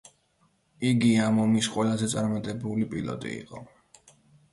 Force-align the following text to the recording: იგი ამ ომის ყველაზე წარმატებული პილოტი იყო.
იგი 0.91 1.09
ამ 1.25 1.35
ომის 1.43 1.69
ყველაზე 1.75 2.07
წარმატებული 2.13 2.87
პილოტი 2.95 3.35
იყო. 3.35 3.63